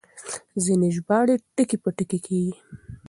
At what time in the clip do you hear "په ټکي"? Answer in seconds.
1.83-2.19